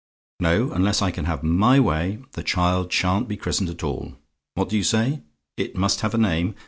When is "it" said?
5.57-5.75